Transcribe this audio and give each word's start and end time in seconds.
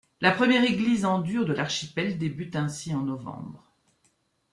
La 0.19 0.31
première 0.31 0.63
église 0.63 1.05
en 1.05 1.19
dur 1.19 1.45
de 1.45 1.53
l'archipel 1.53 2.17
débute 2.17 2.55
ainsi 2.55 2.91
en 2.95 3.01
novembre. 3.01 3.71